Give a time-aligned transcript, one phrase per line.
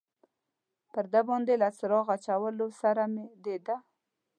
[0.91, 3.75] پر ده باندې له څراغ اچولو سره مې د ده.